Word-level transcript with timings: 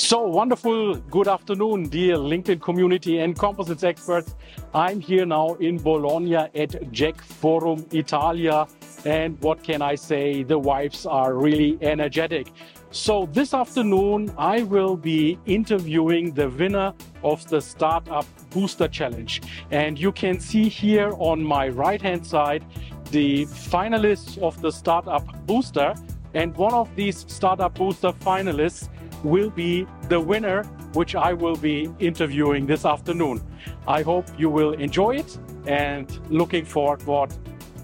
So, 0.00 0.22
wonderful 0.22 0.94
good 0.94 1.28
afternoon, 1.28 1.90
dear 1.90 2.16
LinkedIn 2.16 2.62
community 2.62 3.18
and 3.18 3.38
composites 3.38 3.84
experts. 3.84 4.34
I'm 4.72 4.98
here 4.98 5.26
now 5.26 5.56
in 5.56 5.76
Bologna 5.76 6.36
at 6.36 6.70
JEC 6.90 7.20
Forum 7.20 7.84
Italia. 7.92 8.66
And 9.04 9.38
what 9.42 9.62
can 9.62 9.82
I 9.82 9.96
say? 9.96 10.42
The 10.42 10.58
wives 10.58 11.04
are 11.04 11.34
really 11.34 11.76
energetic. 11.82 12.50
So, 12.90 13.28
this 13.30 13.52
afternoon, 13.52 14.32
I 14.38 14.62
will 14.62 14.96
be 14.96 15.38
interviewing 15.44 16.32
the 16.32 16.48
winner 16.48 16.94
of 17.22 17.46
the 17.50 17.60
Startup 17.60 18.24
Booster 18.48 18.88
Challenge. 18.88 19.42
And 19.70 19.98
you 19.98 20.12
can 20.12 20.40
see 20.40 20.70
here 20.70 21.12
on 21.18 21.44
my 21.44 21.68
right 21.68 22.00
hand 22.00 22.26
side 22.26 22.64
the 23.10 23.44
finalists 23.44 24.38
of 24.38 24.62
the 24.62 24.72
Startup 24.72 25.46
Booster. 25.46 25.94
And 26.32 26.56
one 26.56 26.72
of 26.72 26.88
these 26.96 27.26
Startup 27.28 27.74
Booster 27.74 28.12
finalists 28.12 28.88
will 29.24 29.50
be 29.50 29.86
the 30.08 30.20
winner, 30.20 30.64
which 30.94 31.14
I 31.14 31.32
will 31.32 31.56
be 31.56 31.90
interviewing 31.98 32.66
this 32.66 32.84
afternoon. 32.84 33.40
I 33.86 34.02
hope 34.02 34.26
you 34.38 34.50
will 34.50 34.72
enjoy 34.72 35.16
it 35.16 35.38
and 35.66 36.06
looking 36.30 36.64
forward. 36.64 37.32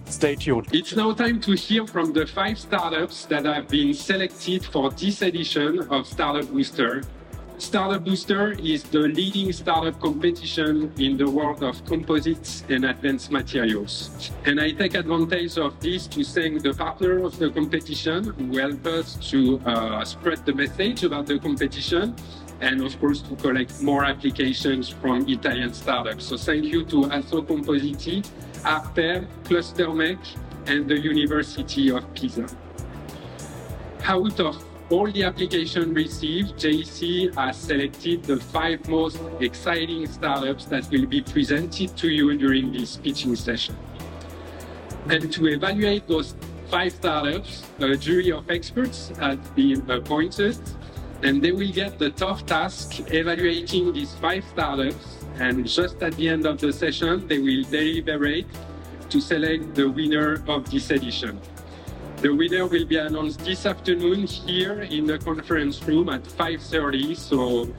Stay 0.07 0.37
tuned. 0.37 0.69
It's 0.73 0.95
now 0.95 1.13
time 1.13 1.41
to 1.41 1.53
hear 1.53 1.87
from 1.87 2.13
the 2.13 2.27
five 2.27 2.59
startups 2.59 3.25
that 3.27 3.45
have 3.45 3.69
been 3.69 3.93
selected 3.93 4.65
for 4.65 4.91
this 4.91 5.21
edition 5.23 5.81
of 5.91 6.07
Startup 6.07 6.49
Booster 6.49 7.03
Startup 7.59 8.05
Booster 8.05 8.53
is 8.53 8.83
the 8.83 8.99
leading 8.99 9.51
startup 9.51 9.99
competition 9.99 10.93
in 10.99 11.17
the 11.17 11.29
world 11.29 11.63
of 11.63 11.83
composites 11.87 12.63
and 12.69 12.85
advanced 12.85 13.31
materials. 13.31 14.31
And 14.45 14.61
I 14.61 14.73
take 14.73 14.95
advantage 14.95 15.57
of 15.57 15.81
this 15.81 16.07
to 16.09 16.23
thank 16.23 16.63
the 16.63 16.75
partner 16.75 17.25
of 17.25 17.39
the 17.39 17.49
competition 17.51 18.25
who 18.25 18.59
help 18.59 18.87
us 18.87 19.17
to 19.31 19.59
uh, 19.65 20.05
spread 20.05 20.45
the 20.45 20.53
message 20.53 21.05
about 21.05 21.27
the 21.27 21.39
competition 21.39 22.15
and 22.61 22.83
of 22.83 22.99
course 23.01 23.23
to 23.23 23.37
collect 23.37 23.81
more 23.81 24.05
applications 24.05 24.91
from 24.91 25.27
Italian 25.27 25.73
startups. 25.73 26.27
So 26.27 26.37
thank 26.37 26.65
you 26.67 26.85
to 26.85 27.03
Assocompositi, 27.09 28.27
Arper, 28.65 29.27
ClusterMech, 29.45 30.19
and 30.67 30.87
the 30.87 30.99
University 30.99 31.91
of 31.91 32.13
Pisa. 32.13 32.47
Out 34.05 34.41
of 34.41 34.66
all 34.91 35.11
the 35.11 35.25
applications 35.25 35.95
received, 35.95 36.55
JEC 36.57 37.35
has 37.35 37.57
selected 37.57 38.23
the 38.23 38.37
five 38.37 38.89
most 38.89 39.19
exciting 39.41 40.07
startups 40.07 40.67
that 40.67 40.89
will 40.91 41.07
be 41.07 41.21
presented 41.21 41.97
to 41.97 42.09
you 42.09 42.37
during 42.39 42.73
this 42.73 42.97
pitching 42.97 43.35
session. 43.35 43.77
And 45.09 45.33
to 45.33 45.49
evaluate 45.49 46.07
those 46.07 46.37
five 46.71 46.93
startups, 46.93 47.65
a 47.81 47.97
jury 47.97 48.31
of 48.31 48.49
experts 48.49 49.11
has 49.19 49.39
been 49.57 49.89
appointed, 49.91 50.59
and 51.23 51.43
they 51.43 51.51
will 51.51 51.73
get 51.73 51.99
the 51.99 52.11
tough 52.11 52.47
task 52.47 53.01
evaluating 53.13 53.93
these 53.93 54.15
five 54.15 54.45
startups. 54.45 55.25
And 55.39 55.67
just 55.67 56.01
at 56.03 56.15
the 56.15 56.29
end 56.29 56.47
of 56.47 56.59
the 56.59 56.73
session, 56.73 57.27
they 57.27 57.39
will 57.39 57.65
deliberate 57.65 58.47
to 59.11 59.21
select 59.21 59.75
the 59.75 59.89
winner 59.91 60.45
of 60.47 60.71
this 60.71 60.91
edition. 60.91 61.41
The 62.27 62.35
winner 62.35 62.67
will 62.67 62.85
be 62.85 62.97
announced 62.97 63.39
this 63.45 63.67
afternoon 63.67 64.27
here 64.27 64.81
in 64.81 65.07
the 65.07 65.17
conference 65.17 65.81
room 65.85 66.09
at 66.09 66.25
5.30. 66.25 67.17
So 67.17 67.73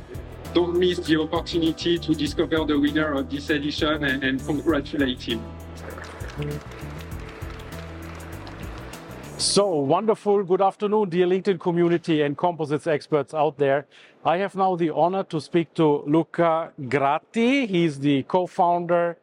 don't 0.54 0.80
miss 0.80 1.00
the 1.00 1.20
opportunity 1.20 2.00
to 2.00 2.16
discover 2.16 2.64
the 2.64 2.80
winner 2.80 3.12
of 3.12 3.30
this 3.30 3.50
edition 3.50 4.06
and, 4.06 4.24
and 4.24 4.46
congratulate 4.46 5.22
him. 5.22 5.44
So 9.38 9.68
wonderful. 9.80 10.46
Good 10.46 10.62
afternoon, 10.62 11.10
dear 11.10 11.28
LinkedIn 11.28 11.60
community 11.60 12.22
and 12.22 12.38
composites 12.38 12.88
experts 12.88 13.34
out 13.34 13.58
there. 13.58 13.86
I 14.24 14.38
have 14.38 14.56
now 14.56 14.78
the 14.78 14.92
honor 14.92 15.26
to 15.26 15.42
speak 15.42 15.74
to 15.74 16.04
Luca 16.08 16.72
Grati. 16.84 17.68
He's 17.68 18.00
the 18.00 18.24
co-founder 18.24 19.18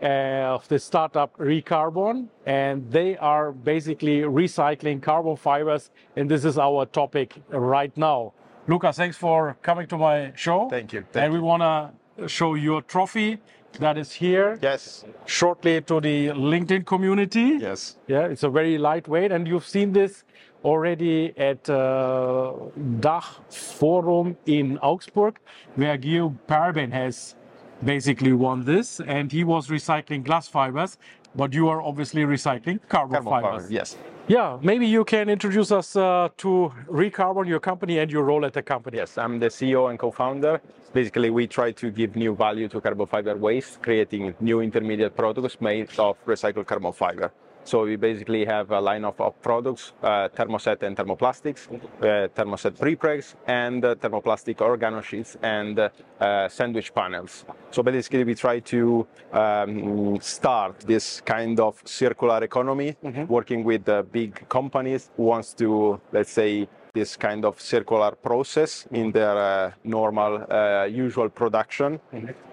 of 0.00 0.66
the 0.68 0.78
startup 0.78 1.36
Recarbon, 1.38 2.28
and 2.46 2.90
they 2.90 3.16
are 3.16 3.52
basically 3.52 4.20
recycling 4.20 5.02
carbon 5.02 5.36
fibers, 5.36 5.90
and 6.16 6.30
this 6.30 6.44
is 6.44 6.58
our 6.58 6.86
topic 6.86 7.40
right 7.48 7.96
now. 7.96 8.32
Luca, 8.66 8.92
thanks 8.92 9.16
for 9.16 9.56
coming 9.62 9.86
to 9.86 9.96
my 9.96 10.32
show. 10.36 10.68
Thank 10.68 10.92
you. 10.92 11.04
Thank 11.12 11.24
and 11.24 11.32
we 11.32 11.40
want 11.40 11.62
to 11.62 12.28
show 12.28 12.54
your 12.54 12.82
trophy 12.82 13.38
that 13.80 13.96
is 13.96 14.12
here. 14.12 14.58
Yes. 14.60 15.04
Shortly 15.26 15.80
to 15.82 16.00
the 16.00 16.28
LinkedIn 16.28 16.86
community. 16.86 17.58
Yes. 17.60 17.96
Yeah, 18.06 18.26
it's 18.26 18.42
a 18.42 18.48
very 18.48 18.78
lightweight, 18.78 19.32
and 19.32 19.46
you've 19.46 19.66
seen 19.66 19.92
this 19.92 20.24
already 20.64 21.32
at 21.38 21.68
uh, 21.70 22.52
Dach 23.00 23.24
Forum 23.52 24.36
in 24.46 24.78
Augsburg, 24.78 25.38
where 25.76 25.96
Guillaume 25.96 26.38
Perben 26.48 26.92
has 26.92 27.36
basically 27.84 28.32
won 28.32 28.64
this, 28.64 29.00
and 29.00 29.30
he 29.30 29.44
was 29.44 29.68
recycling 29.68 30.24
glass 30.24 30.48
fibers, 30.48 30.98
but 31.34 31.52
you 31.52 31.68
are 31.68 31.80
obviously 31.82 32.22
recycling 32.22 32.80
carbon, 32.88 33.22
Carbon 33.22 33.24
fibers. 33.24 33.62
fiber, 33.62 33.72
yes. 33.72 33.96
Yeah, 34.26 34.58
maybe 34.60 34.86
you 34.86 35.04
can 35.04 35.30
introduce 35.30 35.72
us 35.72 35.96
uh, 35.96 36.28
to 36.38 36.72
Recarbon, 36.86 37.46
your 37.46 37.60
company, 37.60 37.98
and 37.98 38.10
your 38.10 38.24
role 38.24 38.44
at 38.44 38.52
the 38.52 38.62
company. 38.62 38.98
Yes, 38.98 39.16
I'm 39.16 39.38
the 39.38 39.46
CEO 39.46 39.88
and 39.88 39.98
co-founder. 39.98 40.60
Basically, 40.92 41.30
we 41.30 41.46
try 41.46 41.72
to 41.72 41.90
give 41.90 42.14
new 42.14 42.34
value 42.34 42.68
to 42.68 42.80
carbon 42.80 43.06
fiber 43.06 43.34
waste, 43.36 43.80
creating 43.80 44.34
new 44.40 44.60
intermediate 44.60 45.16
products 45.16 45.60
made 45.60 45.88
of 45.98 46.16
recycled 46.26 46.66
carbon 46.66 46.92
fiber. 46.92 47.32
So 47.68 47.84
we 47.84 47.96
basically 47.96 48.46
have 48.46 48.70
a 48.70 48.80
line 48.80 49.04
of, 49.04 49.20
of 49.20 49.42
products, 49.42 49.92
uh, 50.02 50.30
thermoset 50.34 50.82
and 50.84 50.96
thermoplastics, 50.96 51.68
uh, 51.70 52.28
thermoset 52.34 52.78
prepregs, 52.78 53.34
and 53.46 53.84
uh, 53.84 53.94
thermoplastic 53.94 54.56
organo 54.56 55.02
sheets 55.02 55.36
and 55.42 55.78
uh, 55.78 55.90
uh, 56.18 56.48
sandwich 56.48 56.94
panels. 56.94 57.44
So 57.70 57.82
basically 57.82 58.24
we 58.24 58.34
try 58.34 58.60
to 58.60 59.06
um, 59.34 60.18
start 60.18 60.80
this 60.80 61.20
kind 61.20 61.60
of 61.60 61.82
circular 61.84 62.42
economy, 62.42 62.96
working 63.28 63.64
with 63.64 63.86
uh, 63.86 64.02
big 64.02 64.48
companies 64.48 65.10
who 65.18 65.24
wants 65.24 65.52
to, 65.54 66.00
let's 66.10 66.30
say, 66.30 66.66
this 66.94 67.18
kind 67.18 67.44
of 67.44 67.60
circular 67.60 68.12
process 68.12 68.88
in 68.92 69.12
their 69.12 69.36
uh, 69.36 69.72
normal, 69.84 70.46
uh, 70.50 70.84
usual 70.84 71.28
production. 71.28 72.00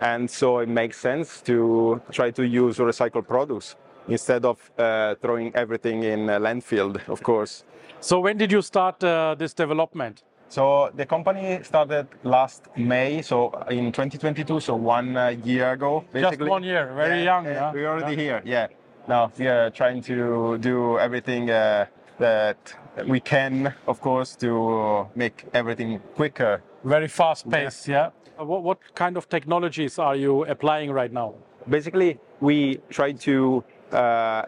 And 0.01 0.29
so 0.29 0.59
it 0.59 0.67
makes 0.67 0.97
sense 0.99 1.39
to 1.43 2.01
try 2.11 2.31
to 2.31 2.43
use 2.45 2.79
recycled 2.79 3.29
products 3.29 3.77
instead 4.07 4.45
of 4.45 4.71
uh, 4.77 5.15
throwing 5.21 5.55
everything 5.55 6.03
in 6.03 6.29
a 6.29 6.39
landfill, 6.39 6.99
of 7.09 7.23
course. 7.23 7.63
So 7.99 8.19
when 8.19 8.37
did 8.37 8.51
you 8.51 8.61
start 8.61 9.03
uh, 9.03 9.35
this 9.37 9.53
development? 9.53 10.23
So 10.47 10.91
the 10.95 11.05
company 11.05 11.59
started 11.63 12.07
last 12.23 12.67
May, 12.77 13.21
so 13.21 13.51
in 13.69 13.91
2022, 13.91 14.59
so 14.59 14.75
one 14.75 15.17
uh, 15.17 15.29
year 15.43 15.71
ago. 15.71 16.05
Just 16.13 16.39
one 16.39 16.63
year, 16.63 16.93
very 16.95 17.23
young. 17.23 17.45
Yeah, 17.45 17.73
We're 17.73 17.87
already 17.89 18.15
here, 18.15 18.41
yeah. 18.45 18.67
Now 19.07 19.31
we 19.37 19.47
are 19.47 19.69
trying 19.69 20.01
to 20.03 20.57
do 20.59 20.97
everything 20.99 21.49
uh, 21.49 21.85
that 22.19 22.73
we 23.07 23.19
can, 23.19 23.73
of 23.87 23.99
course, 24.01 24.35
to 24.37 25.07
make 25.15 25.45
everything 25.53 25.99
quicker. 26.15 26.61
Very 26.83 27.07
fast 27.07 27.49
pace, 27.49 27.87
yeah. 27.87 28.09
Uh, 28.39 28.45
What, 28.45 28.63
what 28.63 28.79
kind 28.95 29.17
of 29.17 29.27
technologies 29.29 29.99
are 29.99 30.15
you 30.15 30.45
applying 30.45 30.91
right 30.91 31.11
now? 31.11 31.33
Basically, 31.67 32.19
we 32.41 32.79
try 32.89 33.11
to 33.11 33.63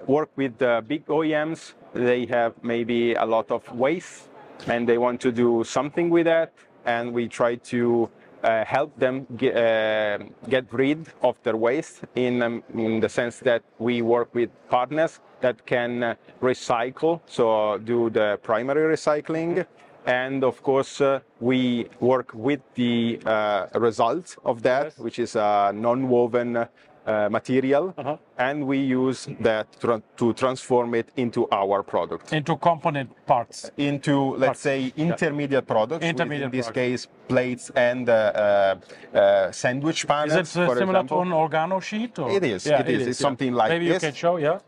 work 0.08 0.30
with 0.36 0.58
the 0.58 0.84
big 0.88 1.06
OEMs. 1.08 1.74
They 1.94 2.26
have 2.26 2.54
maybe 2.64 3.14
a 3.14 3.26
lot 3.26 3.52
of 3.52 3.70
waste 3.72 4.30
and 4.68 4.88
they 4.88 4.98
want 4.98 5.22
to 5.22 5.32
do 5.32 5.64
something 5.64 6.10
with 6.10 6.26
that. 6.26 6.54
And 6.86 7.14
we 7.14 7.28
try 7.28 7.56
to 7.56 8.10
uh, 8.44 8.64
help 8.66 8.98
them 8.98 9.26
get, 9.36 9.56
uh, 9.56 10.24
get 10.48 10.72
rid 10.72 11.08
of 11.22 11.36
their 11.44 11.58
waste 11.58 12.04
in, 12.16 12.42
um, 12.42 12.64
in 12.74 13.00
the 13.00 13.10
sense 13.10 13.40
that 13.40 13.64
we 13.80 14.02
work 14.02 14.34
with 14.34 14.50
partners 14.70 15.20
that 15.42 15.66
can 15.66 16.04
uh, 16.04 16.16
recycle, 16.42 17.22
so 17.26 17.78
do 17.80 18.10
the 18.10 18.40
primary 18.44 18.96
recycling. 18.96 19.66
And 20.06 20.44
of 20.44 20.64
course, 20.64 21.02
uh, 21.02 21.20
we 21.42 21.88
work 22.00 22.32
with 22.34 22.62
the 22.76 23.20
uh, 23.26 23.68
result 23.76 24.38
of 24.46 24.64
that, 24.64 24.98
which 24.98 25.20
is 25.20 25.36
a 25.36 25.72
non-woven 25.76 26.68
uh, 27.08 27.30
material, 27.30 27.94
Uh-huh. 27.98 28.18
and 28.38 28.68
we 28.68 28.78
use 28.78 29.28
that 29.40 29.66
tra- 29.80 30.02
to 30.18 30.34
transform 30.34 30.94
it 30.94 31.08
into 31.16 31.48
our 31.52 31.82
product, 31.84 32.34
Into 32.34 32.56
component 32.58 33.10
parts. 33.26 33.72
into 33.78 34.36
let's 34.38 34.60
say 34.60 34.92
intermediate 34.98 35.66
products. 35.68 36.04
Intermediate 36.04 36.46
in 36.48 36.52
this 36.52 36.66
products. 36.68 37.06
case, 37.06 37.08
plates 37.30 37.72
and 37.76 38.10
uh, 38.10 38.14
uh, 38.14 39.18
uh, 39.18 39.52
sandwich 39.52 40.06
panels. 40.08 40.34
Is 40.34 40.56
it 40.56 40.62
uh, 40.62 40.76
similar 40.76 41.00
example. 41.02 41.18
to 41.18 41.22
an 41.24 41.32
organo 41.44 41.82
sheet? 41.82 42.20
Or? 42.20 42.30
It 42.30 42.44
is, 42.44 42.68
it 42.68 42.90
is. 42.90 43.08
It's 43.08 43.20
something 43.20 43.54
like 43.54 43.70
Maybe 43.70 43.88
this. 43.88 44.04
you 44.04 44.10
can 44.10 44.16
show, 44.16 44.38
yeah. 44.38 44.60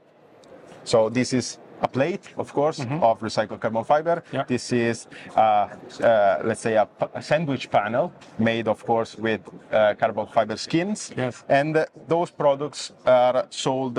So 0.86 1.10
this 1.10 1.34
is 1.34 1.58
a 1.82 1.88
plate, 1.88 2.34
of 2.38 2.54
course, 2.54 2.80
of 2.80 3.20
recycled 3.22 3.60
carbon 3.60 3.84
fiber. 3.84 4.16
Mm-hmm. 4.18 4.36
Yeah. 4.36 4.44
This 4.48 4.72
is, 4.74 5.08
uh, 5.36 5.40
uh, 5.40 6.42
let's 6.44 6.62
say, 6.62 6.76
a, 6.76 6.86
p- 6.86 7.06
a 7.14 7.22
sandwich 7.22 7.70
panel 7.72 8.12
made, 8.38 8.68
of 8.68 8.86
course, 8.86 9.16
with 9.16 9.42
uh, 9.72 9.94
carbon 9.96 10.28
fiber 10.28 10.58
skins. 10.58 11.12
Yes. 11.16 11.44
And 11.50 11.78
uh, 11.78 11.86
those 12.08 12.32
products 12.32 12.92
are 13.06 13.46
sold 13.50 13.96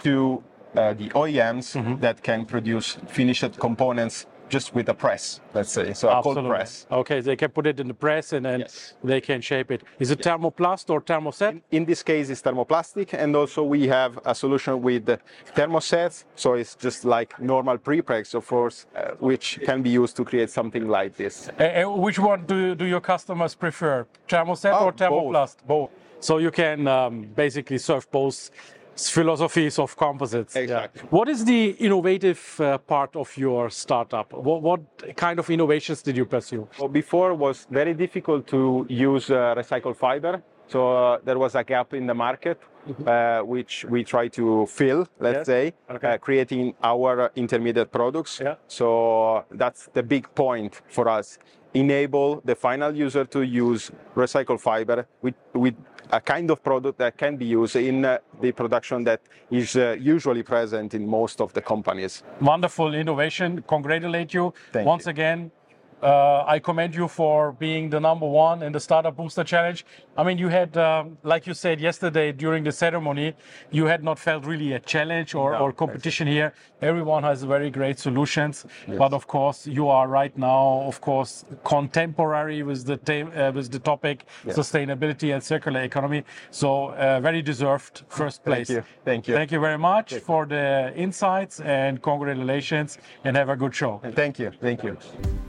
to 0.00 0.42
uh, 0.76 0.94
the 0.94 1.08
OEMs 1.10 1.76
Mm-hmm. 1.76 2.00
that 2.00 2.22
can 2.22 2.44
produce 2.46 2.96
finished 3.06 3.58
components 3.58 4.26
just 4.52 4.74
with 4.74 4.88
a 4.90 4.94
press, 4.94 5.40
let's 5.54 5.72
say, 5.72 5.94
so 5.94 6.08
a 6.08 6.12
cold 6.22 6.36
Absolutely. 6.36 6.50
press. 6.50 6.86
Okay, 7.00 7.20
they 7.22 7.36
can 7.36 7.50
put 7.50 7.66
it 7.66 7.80
in 7.80 7.88
the 7.88 7.94
press 8.06 8.32
and 8.34 8.44
then 8.44 8.60
Yes. 8.60 8.92
they 9.02 9.20
can 9.28 9.40
shape 9.40 9.70
it. 9.74 9.80
Is 9.98 10.10
it 10.10 10.18
thermoplast 10.28 10.90
or 10.90 11.00
thermoset? 11.00 11.62
In 11.70 11.82
this 11.86 12.02
case, 12.02 12.26
it's 12.32 12.42
thermoplastic, 12.42 13.08
and 13.22 13.34
also 13.34 13.60
we 13.76 13.88
have 13.98 14.12
a 14.32 14.34
solution 14.34 14.74
with 14.82 15.02
the 15.10 15.18
thermosets. 15.56 16.24
So 16.36 16.48
it's 16.60 16.74
just 16.86 17.04
like 17.16 17.30
normal 17.40 17.78
prepregs, 17.78 18.34
of 18.34 18.46
course, 18.46 18.78
uh, 18.94 19.12
which 19.28 19.46
can 19.68 19.78
be 19.82 19.90
used 20.02 20.14
to 20.18 20.24
create 20.24 20.50
something 20.50 20.86
like 20.98 21.12
this. 21.16 21.34
Uh, 21.58 21.64
uh, 21.64 21.96
which 22.06 22.18
one 22.18 22.40
do, 22.46 22.74
do 22.74 22.84
your 22.84 23.00
customers 23.00 23.54
prefer? 23.54 24.06
Thermoset 24.28 24.72
Oh, 24.78 24.86
or 24.86 24.92
thermoplast? 24.92 25.56
both, 25.66 25.66
both. 25.66 25.90
So 26.20 26.38
you 26.38 26.50
can 26.50 26.86
um, 26.86 27.14
basically 27.34 27.78
serve 27.78 28.04
both 28.12 28.50
philosophies 28.96 29.78
of 29.78 29.96
composites. 29.96 30.54
Yeah. 30.54 30.62
Exactly. 30.62 31.02
What 31.10 31.28
is 31.28 31.44
the 31.44 31.70
innovative 31.70 32.60
uh, 32.60 32.78
part 32.78 33.16
of 33.16 33.36
your 33.36 33.70
startup? 33.70 34.32
What, 34.32 34.62
what 34.62 34.80
kind 35.16 35.38
of 35.38 35.48
innovations 35.50 36.02
did 36.02 36.16
you 36.16 36.24
pursue? 36.24 36.68
So 36.78 36.88
before 36.88 37.34
was 37.34 37.66
very 37.70 37.94
difficult 37.94 38.46
to 38.48 38.86
use 38.88 39.30
uh, 39.30 39.54
recycled 39.56 39.96
fiber. 39.96 40.42
So 40.68 40.92
uh, 40.96 41.18
there 41.24 41.38
was 41.38 41.54
a 41.54 41.64
gap 41.64 41.92
in 41.94 42.06
the 42.06 42.14
market, 42.14 42.58
uh, 43.06 43.40
which 43.40 43.84
we 43.88 44.04
try 44.04 44.28
to 44.28 44.66
fill, 44.66 45.06
let's 45.20 45.38
Yes. 45.38 45.46
say, 45.46 45.72
Okay. 45.90 46.14
uh, 46.14 46.18
creating 46.18 46.74
our 46.82 47.30
intermediate 47.36 47.90
products. 47.92 48.40
Yeah. 48.42 48.54
So 48.68 49.44
that's 49.50 49.88
the 49.92 50.02
big 50.02 50.24
point 50.34 50.80
for 50.88 51.08
us. 51.08 51.38
Enable 51.74 52.40
the 52.44 52.54
final 52.54 52.94
user 52.94 53.24
to 53.24 53.42
use 53.42 53.90
recycled 54.14 54.60
fiber 54.60 55.06
with, 55.22 55.34
with 55.54 55.74
a 56.10 56.20
kind 56.20 56.50
of 56.50 56.62
product 56.62 56.98
that 56.98 57.16
can 57.16 57.36
be 57.36 57.46
used 57.46 57.76
in 57.76 58.04
uh, 58.04 58.18
the 58.42 58.52
production 58.52 59.04
that 59.04 59.20
is 59.50 59.76
uh, 59.76 59.96
usually 59.98 60.42
present 60.42 60.92
in 60.92 61.06
most 61.08 61.40
of 61.40 61.52
the 61.54 61.62
companies. 61.62 62.22
Wonderful 62.40 62.94
innovation. 62.94 63.62
Congratulate 63.66 64.34
you 64.34 64.52
Thank 64.72 64.86
once 64.86 65.06
you. 65.06 65.10
again. 65.10 65.50
Uh, 66.02 66.44
I 66.46 66.58
commend 66.58 66.94
you 66.94 67.06
for 67.06 67.52
being 67.52 67.88
the 67.88 68.00
number 68.00 68.26
one 68.26 68.62
in 68.62 68.72
the 68.72 68.80
Startup 68.80 69.16
Booster 69.16 69.44
Challenge. 69.44 69.84
I 70.16 70.24
mean, 70.24 70.36
you 70.36 70.48
had, 70.48 70.76
um, 70.76 71.16
like 71.22 71.46
you 71.46 71.54
said 71.54 71.80
yesterday 71.80 72.32
during 72.32 72.64
the 72.64 72.72
ceremony, 72.72 73.34
you 73.70 73.86
had 73.86 74.02
not 74.02 74.18
felt 74.18 74.44
really 74.44 74.72
a 74.72 74.80
challenge 74.80 75.34
or, 75.34 75.52
No, 75.52 75.58
or 75.58 75.72
competition 75.72 76.26
here. 76.26 76.52
Everyone 76.80 77.22
has 77.22 77.44
very 77.44 77.70
great 77.70 77.98
solutions, 77.98 78.66
but 78.88 79.12
of 79.12 79.26
course, 79.26 79.66
you 79.66 79.88
are 79.88 80.08
right 80.08 80.36
now, 80.36 80.82
of 80.86 81.00
course, 81.00 81.44
contemporary 81.64 82.62
with 82.62 82.84
the 82.84 82.98
uh, 83.22 83.52
with 83.52 83.70
the 83.70 83.78
topic 83.78 84.26
sustainability 84.46 85.32
and 85.32 85.42
circular 85.42 85.82
economy. 85.82 86.24
So, 86.50 86.90
uh, 86.94 87.20
very 87.20 87.42
deserved 87.42 88.02
first 88.08 88.44
place. 88.44 88.68
you. 88.70 88.82
Thank 89.04 89.28
you. 89.28 89.34
Thank 89.34 89.52
you 89.52 89.60
very 89.60 89.78
much 89.78 90.14
for 90.14 90.46
the 90.46 90.92
insights 90.96 91.60
and 91.60 92.02
congratulations 92.02 92.98
and 93.24 93.36
have 93.36 93.48
a 93.48 93.56
good 93.56 93.74
show. 93.74 94.00
Thank 94.14 94.38
you. 94.38 94.50
Thank 94.60 94.82
you. 94.82 94.96